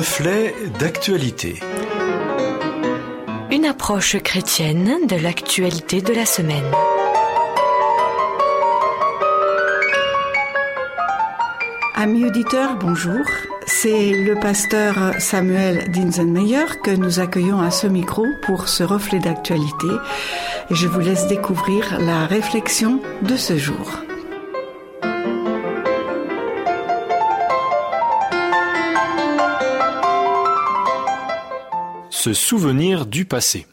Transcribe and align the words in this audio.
Reflet 0.00 0.54
d'actualité. 0.78 1.60
Une 3.50 3.66
approche 3.66 4.16
chrétienne 4.22 5.06
de 5.06 5.16
l'actualité 5.16 6.00
de 6.00 6.14
la 6.14 6.24
semaine. 6.24 6.64
Amis 11.94 12.24
auditeurs, 12.24 12.76
bonjour. 12.76 13.20
C'est 13.66 14.12
le 14.12 14.40
pasteur 14.40 14.94
Samuel 15.18 15.90
Dinsenmeyer 15.90 16.80
que 16.82 16.92
nous 16.92 17.20
accueillons 17.20 17.60
à 17.60 17.70
ce 17.70 17.86
micro 17.86 18.24
pour 18.46 18.68
ce 18.68 18.82
reflet 18.82 19.18
d'actualité. 19.18 19.88
Et 20.70 20.74
je 20.74 20.88
vous 20.88 21.00
laisse 21.00 21.26
découvrir 21.26 22.00
la 22.00 22.24
réflexion 22.24 23.02
de 23.20 23.36
ce 23.36 23.58
jour. 23.58 24.02
Se 32.22 32.34
souvenir 32.34 33.06
du 33.06 33.24
passé. 33.24 33.66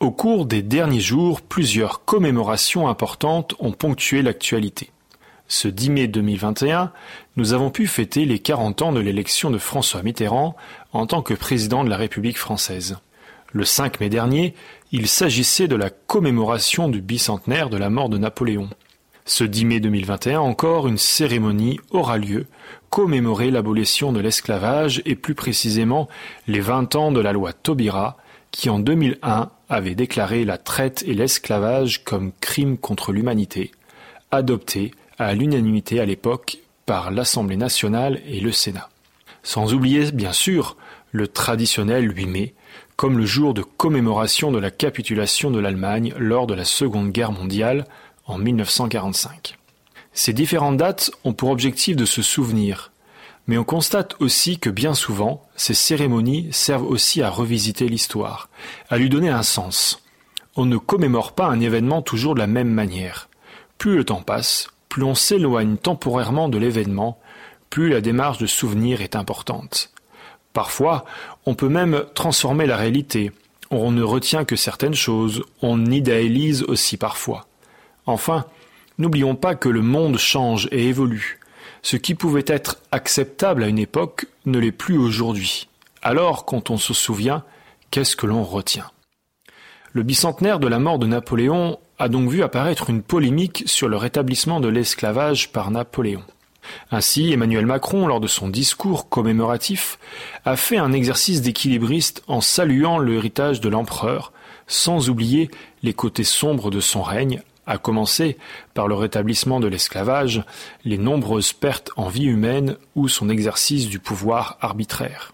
Au 0.00 0.10
cours 0.10 0.44
des 0.44 0.60
derniers 0.60 1.00
jours, 1.00 1.40
plusieurs 1.40 2.04
commémorations 2.04 2.88
importantes 2.88 3.54
ont 3.58 3.72
ponctué 3.72 4.20
l'actualité. 4.20 4.90
Ce 5.48 5.66
10 5.66 5.88
mai 5.88 6.06
2021, 6.06 6.92
nous 7.36 7.54
avons 7.54 7.70
pu 7.70 7.86
fêter 7.86 8.26
les 8.26 8.38
40 8.38 8.82
ans 8.82 8.92
de 8.92 9.00
l'élection 9.00 9.50
de 9.50 9.56
François 9.56 10.02
Mitterrand 10.02 10.56
en 10.92 11.06
tant 11.06 11.22
que 11.22 11.32
président 11.32 11.82
de 11.82 11.88
la 11.88 11.96
République 11.96 12.36
française. 12.36 12.98
Le 13.50 13.64
5 13.64 13.98
mai 13.98 14.10
dernier, 14.10 14.54
il 14.92 15.08
s'agissait 15.08 15.66
de 15.66 15.74
la 15.74 15.88
commémoration 15.88 16.90
du 16.90 17.00
bicentenaire 17.00 17.70
de 17.70 17.78
la 17.78 17.88
mort 17.88 18.10
de 18.10 18.18
Napoléon. 18.18 18.68
Ce 19.24 19.44
10 19.44 19.64
mai 19.64 19.80
2021 19.80 20.40
encore, 20.40 20.88
une 20.88 20.98
cérémonie 20.98 21.78
aura 21.90 22.18
lieu, 22.18 22.46
commémorer 22.88 23.50
l'abolition 23.50 24.12
de 24.12 24.20
l'esclavage 24.20 25.02
et 25.04 25.14
plus 25.14 25.34
précisément 25.34 26.08
les 26.46 26.60
20 26.60 26.96
ans 26.96 27.12
de 27.12 27.20
la 27.20 27.32
loi 27.32 27.52
Taubira, 27.52 28.16
qui 28.50 28.68
en 28.68 28.78
2001 28.78 29.50
avait 29.68 29.94
déclaré 29.94 30.44
la 30.44 30.58
traite 30.58 31.04
et 31.06 31.14
l'esclavage 31.14 32.02
comme 32.02 32.32
crimes 32.40 32.76
contre 32.76 33.12
l'humanité, 33.12 33.70
adoptée 34.30 34.92
à 35.18 35.34
l'unanimité 35.34 36.00
à 36.00 36.06
l'époque 36.06 36.58
par 36.86 37.10
l'Assemblée 37.10 37.56
nationale 37.56 38.20
et 38.26 38.40
le 38.40 38.50
Sénat. 38.50 38.88
Sans 39.42 39.72
oublier, 39.72 40.10
bien 40.10 40.32
sûr, 40.32 40.76
le 41.12 41.28
traditionnel 41.28 42.10
8 42.16 42.26
mai, 42.26 42.54
comme 42.96 43.16
le 43.16 43.26
jour 43.26 43.54
de 43.54 43.62
commémoration 43.62 44.50
de 44.50 44.58
la 44.58 44.70
capitulation 44.70 45.50
de 45.50 45.58
l'Allemagne 45.58 46.12
lors 46.18 46.46
de 46.46 46.54
la 46.54 46.64
Seconde 46.64 47.12
Guerre 47.12 47.32
mondiale 47.32 47.86
en 48.30 48.38
1945. 48.38 49.58
Ces 50.12 50.32
différentes 50.32 50.76
dates 50.76 51.10
ont 51.24 51.32
pour 51.32 51.50
objectif 51.50 51.96
de 51.96 52.04
se 52.04 52.22
souvenir, 52.22 52.90
mais 53.46 53.58
on 53.58 53.64
constate 53.64 54.14
aussi 54.20 54.58
que 54.58 54.70
bien 54.70 54.94
souvent, 54.94 55.42
ces 55.56 55.74
cérémonies 55.74 56.48
servent 56.52 56.88
aussi 56.88 57.22
à 57.22 57.30
revisiter 57.30 57.88
l'histoire, 57.88 58.48
à 58.88 58.98
lui 58.98 59.08
donner 59.08 59.30
un 59.30 59.42
sens. 59.42 60.02
On 60.56 60.66
ne 60.66 60.76
commémore 60.76 61.32
pas 61.32 61.46
un 61.46 61.60
événement 61.60 62.02
toujours 62.02 62.34
de 62.34 62.40
la 62.40 62.46
même 62.46 62.70
manière. 62.70 63.28
Plus 63.78 63.96
le 63.96 64.04
temps 64.04 64.22
passe, 64.22 64.68
plus 64.88 65.04
on 65.04 65.14
s'éloigne 65.14 65.76
temporairement 65.76 66.48
de 66.48 66.58
l'événement, 66.58 67.18
plus 67.70 67.88
la 67.88 68.00
démarche 68.00 68.38
de 68.38 68.46
souvenir 68.46 69.00
est 69.00 69.16
importante. 69.16 69.92
Parfois, 70.52 71.04
on 71.46 71.54
peut 71.54 71.68
même 71.68 72.04
transformer 72.14 72.66
la 72.66 72.76
réalité. 72.76 73.30
On 73.70 73.92
ne 73.92 74.02
retient 74.02 74.44
que 74.44 74.56
certaines 74.56 74.94
choses, 74.94 75.44
on 75.62 75.86
idéalise 75.86 76.64
aussi 76.64 76.96
parfois. 76.96 77.46
Enfin, 78.10 78.44
n'oublions 78.98 79.36
pas 79.36 79.54
que 79.54 79.68
le 79.68 79.82
monde 79.82 80.18
change 80.18 80.68
et 80.72 80.88
évolue. 80.88 81.38
Ce 81.82 81.96
qui 81.96 82.14
pouvait 82.14 82.44
être 82.46 82.78
acceptable 82.90 83.62
à 83.62 83.68
une 83.68 83.78
époque 83.78 84.26
ne 84.46 84.58
l'est 84.58 84.72
plus 84.72 84.98
aujourd'hui. 84.98 85.68
Alors, 86.02 86.44
quand 86.44 86.70
on 86.70 86.76
se 86.76 86.92
souvient, 86.92 87.44
qu'est-ce 87.90 88.16
que 88.16 88.26
l'on 88.26 88.42
retient? 88.42 88.90
Le 89.92 90.02
bicentenaire 90.02 90.58
de 90.58 90.68
la 90.68 90.78
mort 90.78 90.98
de 90.98 91.06
Napoléon 91.06 91.78
a 91.98 92.08
donc 92.08 92.30
vu 92.30 92.42
apparaître 92.42 92.90
une 92.90 93.02
polémique 93.02 93.64
sur 93.66 93.88
le 93.88 93.96
rétablissement 93.96 94.60
de 94.60 94.68
l'esclavage 94.68 95.52
par 95.52 95.70
Napoléon. 95.70 96.24
Ainsi, 96.90 97.32
Emmanuel 97.32 97.66
Macron, 97.66 98.06
lors 98.06 98.20
de 98.20 98.26
son 98.26 98.48
discours 98.48 99.08
commémoratif, 99.08 99.98
a 100.44 100.56
fait 100.56 100.78
un 100.78 100.92
exercice 100.92 101.42
d'équilibriste 101.42 102.22
en 102.26 102.40
saluant 102.40 102.98
l'héritage 102.98 103.60
de 103.60 103.68
l'empereur, 103.68 104.32
sans 104.66 105.10
oublier 105.10 105.50
les 105.82 105.94
côtés 105.94 106.24
sombres 106.24 106.70
de 106.70 106.80
son 106.80 107.02
règne, 107.02 107.42
à 107.70 107.78
commencer 107.78 108.36
par 108.74 108.88
le 108.88 108.96
rétablissement 108.96 109.60
de 109.60 109.68
l'esclavage, 109.68 110.42
les 110.84 110.98
nombreuses 110.98 111.52
pertes 111.52 111.92
en 111.96 112.08
vie 112.08 112.24
humaine 112.24 112.76
ou 112.96 113.06
son 113.06 113.28
exercice 113.28 113.88
du 113.88 114.00
pouvoir 114.00 114.58
arbitraire. 114.60 115.32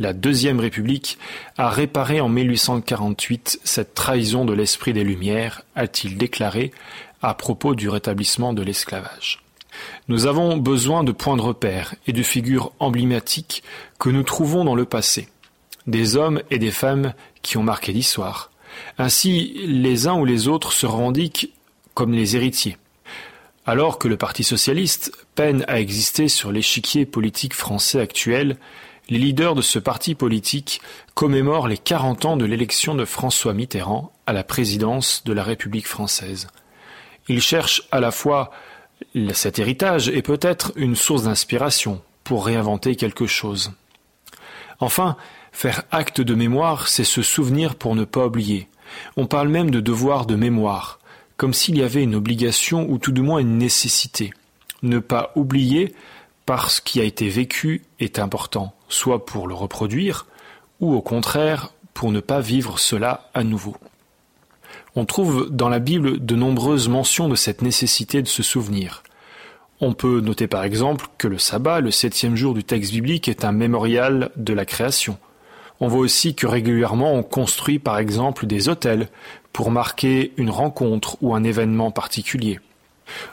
La 0.00 0.12
Deuxième 0.12 0.58
République 0.58 1.18
a 1.56 1.70
réparé 1.70 2.20
en 2.20 2.28
1848 2.28 3.60
cette 3.62 3.94
trahison 3.94 4.44
de 4.44 4.52
l'esprit 4.52 4.92
des 4.92 5.04
Lumières, 5.04 5.62
a-t-il 5.76 6.18
déclaré 6.18 6.72
à 7.22 7.34
propos 7.34 7.76
du 7.76 7.88
rétablissement 7.88 8.52
de 8.52 8.62
l'esclavage. 8.62 9.38
Nous 10.08 10.26
avons 10.26 10.56
besoin 10.56 11.04
de 11.04 11.12
points 11.12 11.36
de 11.36 11.42
repère 11.42 11.94
et 12.08 12.12
de 12.12 12.24
figures 12.24 12.72
emblématiques 12.80 13.62
que 14.00 14.10
nous 14.10 14.24
trouvons 14.24 14.64
dans 14.64 14.74
le 14.74 14.84
passé, 14.84 15.28
des 15.86 16.16
hommes 16.16 16.42
et 16.50 16.58
des 16.58 16.72
femmes 16.72 17.14
qui 17.42 17.56
ont 17.56 17.62
marqué 17.62 17.92
l'histoire. 17.92 18.50
Ainsi, 18.98 19.52
les 19.64 20.08
uns 20.08 20.18
ou 20.18 20.24
les 20.24 20.48
autres 20.48 20.72
se 20.72 20.86
revendiquent 20.86 21.52
comme 21.98 22.12
les 22.12 22.36
héritiers. 22.36 22.76
Alors 23.66 23.98
que 23.98 24.06
le 24.06 24.16
Parti 24.16 24.44
socialiste 24.44 25.10
peine 25.34 25.64
à 25.66 25.80
exister 25.80 26.28
sur 26.28 26.52
l'échiquier 26.52 27.06
politique 27.06 27.54
français 27.54 28.00
actuel, 28.00 28.56
les 29.08 29.18
leaders 29.18 29.56
de 29.56 29.62
ce 29.62 29.80
parti 29.80 30.14
politique 30.14 30.80
commémorent 31.14 31.66
les 31.66 31.76
40 31.76 32.24
ans 32.24 32.36
de 32.36 32.44
l'élection 32.44 32.94
de 32.94 33.04
François 33.04 33.52
Mitterrand 33.52 34.12
à 34.26 34.32
la 34.32 34.44
présidence 34.44 35.24
de 35.24 35.32
la 35.32 35.42
République 35.42 35.88
française. 35.88 36.46
Ils 37.26 37.42
cherchent 37.42 37.82
à 37.90 37.98
la 37.98 38.12
fois 38.12 38.52
cet 39.32 39.58
héritage 39.58 40.08
et 40.08 40.22
peut-être 40.22 40.70
une 40.76 40.94
source 40.94 41.24
d'inspiration 41.24 42.00
pour 42.22 42.46
réinventer 42.46 42.94
quelque 42.94 43.26
chose. 43.26 43.72
Enfin, 44.78 45.16
faire 45.50 45.82
acte 45.90 46.20
de 46.20 46.36
mémoire, 46.36 46.86
c'est 46.86 47.02
se 47.02 47.22
souvenir 47.22 47.74
pour 47.74 47.96
ne 47.96 48.04
pas 48.04 48.26
oublier. 48.26 48.68
On 49.16 49.26
parle 49.26 49.48
même 49.48 49.72
de 49.72 49.80
devoir 49.80 50.26
de 50.26 50.36
mémoire, 50.36 51.00
comme 51.38 51.54
s'il 51.54 51.78
y 51.78 51.82
avait 51.82 52.02
une 52.02 52.16
obligation 52.16 52.86
ou 52.90 52.98
tout 52.98 53.12
du 53.12 53.22
moins 53.22 53.38
une 53.38 53.56
nécessité. 53.56 54.34
Ne 54.82 54.98
pas 54.98 55.32
oublier, 55.36 55.94
parce 56.44 56.76
ce 56.76 56.80
qui 56.82 57.00
a 57.00 57.04
été 57.04 57.28
vécu 57.28 57.84
est 58.00 58.18
important, 58.18 58.74
soit 58.88 59.24
pour 59.24 59.48
le 59.48 59.54
reproduire, 59.54 60.26
ou 60.80 60.94
au 60.94 61.00
contraire 61.00 61.72
pour 61.94 62.12
ne 62.12 62.20
pas 62.20 62.40
vivre 62.40 62.78
cela 62.78 63.30
à 63.34 63.44
nouveau. 63.44 63.76
On 64.96 65.04
trouve 65.04 65.48
dans 65.50 65.68
la 65.68 65.78
Bible 65.78 66.24
de 66.24 66.34
nombreuses 66.34 66.88
mentions 66.88 67.28
de 67.28 67.36
cette 67.36 67.62
nécessité 67.62 68.20
de 68.20 68.28
se 68.28 68.42
souvenir. 68.42 69.04
On 69.80 69.92
peut 69.92 70.20
noter 70.20 70.48
par 70.48 70.64
exemple 70.64 71.06
que 71.18 71.28
le 71.28 71.38
sabbat, 71.38 71.80
le 71.80 71.92
septième 71.92 72.34
jour 72.34 72.52
du 72.52 72.64
texte 72.64 72.92
biblique, 72.92 73.28
est 73.28 73.44
un 73.44 73.52
mémorial 73.52 74.30
de 74.36 74.52
la 74.52 74.64
création. 74.64 75.18
On 75.80 75.88
voit 75.88 76.00
aussi 76.00 76.34
que 76.34 76.46
régulièrement 76.46 77.14
on 77.14 77.22
construit 77.22 77.78
par 77.78 77.98
exemple 77.98 78.46
des 78.46 78.68
hôtels 78.68 79.08
pour 79.52 79.70
marquer 79.70 80.32
une 80.36 80.50
rencontre 80.50 81.16
ou 81.20 81.34
un 81.34 81.44
événement 81.44 81.90
particulier. 81.90 82.60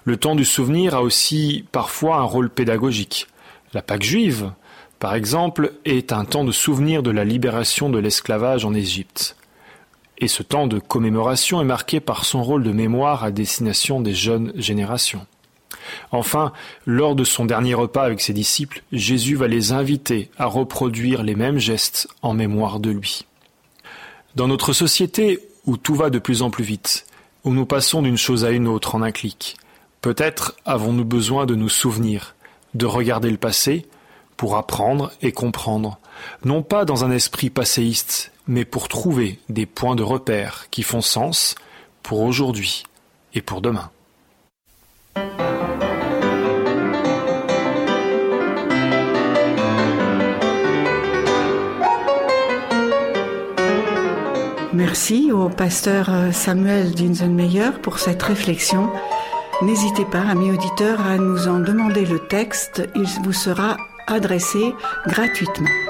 Le 0.03 0.17
temps 0.17 0.35
du 0.35 0.45
souvenir 0.45 0.95
a 0.95 1.01
aussi 1.01 1.65
parfois 1.71 2.17
un 2.17 2.23
rôle 2.23 2.49
pédagogique. 2.49 3.27
La 3.73 3.81
Pâque 3.81 4.03
juive, 4.03 4.51
par 4.99 5.15
exemple, 5.15 5.73
est 5.83 6.13
un 6.13 6.23
temps 6.23 6.45
de 6.45 6.51
souvenir 6.51 7.03
de 7.03 7.11
la 7.11 7.25
libération 7.25 7.89
de 7.89 7.99
l'esclavage 7.99 8.63
en 8.63 8.73
Égypte. 8.73 9.35
Et 10.17 10.29
ce 10.29 10.43
temps 10.43 10.67
de 10.67 10.79
commémoration 10.79 11.59
est 11.59 11.65
marqué 11.65 11.99
par 11.99 12.23
son 12.23 12.41
rôle 12.41 12.63
de 12.63 12.71
mémoire 12.71 13.23
à 13.23 13.31
destination 13.31 13.99
des 13.99 14.13
jeunes 14.13 14.53
générations. 14.55 15.25
Enfin, 16.11 16.51
lors 16.85 17.15
de 17.15 17.23
son 17.23 17.45
dernier 17.45 17.73
repas 17.73 18.03
avec 18.03 18.21
ses 18.21 18.33
disciples, 18.33 18.83
Jésus 18.91 19.35
va 19.35 19.47
les 19.47 19.71
inviter 19.71 20.29
à 20.37 20.45
reproduire 20.45 21.23
les 21.23 21.35
mêmes 21.35 21.59
gestes 21.59 22.07
en 22.21 22.33
mémoire 22.33 22.79
de 22.79 22.91
lui. 22.91 23.25
Dans 24.35 24.47
notre 24.47 24.73
société 24.73 25.39
où 25.65 25.77
tout 25.77 25.95
va 25.95 26.09
de 26.09 26.19
plus 26.19 26.41
en 26.41 26.49
plus 26.49 26.63
vite, 26.63 27.05
où 27.43 27.53
nous 27.53 27.65
passons 27.65 28.01
d'une 28.01 28.17
chose 28.17 28.43
à 28.45 28.51
une 28.51 28.67
autre 28.67 28.95
en 28.95 29.01
un 29.01 29.11
clic, 29.11 29.57
Peut-être 30.05 30.53
avons-nous 30.65 31.03
besoin 31.03 31.47
de 31.47 31.55
nous 31.55 31.67
souvenir, 31.67 32.35
de 32.75 32.85
regarder 32.85 33.31
le 33.31 33.37
passé, 33.37 33.87
pour 34.37 34.55
apprendre 34.55 35.11
et 35.23 35.31
comprendre, 35.31 35.97
non 36.43 36.61
pas 36.61 36.85
dans 36.85 37.03
un 37.03 37.09
esprit 37.09 37.49
passéiste, 37.49 38.31
mais 38.45 38.65
pour 38.65 38.87
trouver 38.87 39.39
des 39.49 39.65
points 39.65 39.95
de 39.95 40.03
repère 40.03 40.67
qui 40.69 40.83
font 40.83 41.01
sens 41.01 41.55
pour 42.03 42.21
aujourd'hui 42.21 42.83
et 43.33 43.41
pour 43.41 43.61
demain. 43.61 43.89
Merci 54.95 55.29
au 55.29 55.49
pasteur 55.49 56.09
Samuel 56.31 56.91
Dinsenmeyer 56.91 57.71
pour 57.81 57.99
cette 57.99 58.23
réflexion 58.23 58.89
N'hésitez 59.61 60.05
pas, 60.05 60.21
amis 60.21 60.51
auditeurs, 60.51 61.05
à 61.05 61.17
nous 61.17 61.49
en 61.49 61.59
demander 61.59 62.05
le 62.05 62.17
texte. 62.17 62.81
Il 62.95 63.05
vous 63.21 63.33
sera 63.33 63.75
adressé 64.07 64.73
gratuitement. 65.05 65.84